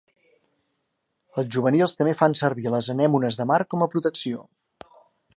Els 1.41 1.49
juvenils 1.55 1.93
també 1.99 2.15
fan 2.21 2.35
servir 2.39 2.73
les 2.75 2.89
anemones 2.93 3.37
de 3.41 3.47
mar 3.53 3.59
com 3.75 3.85
a 3.87 3.89
protecció. 3.97 4.41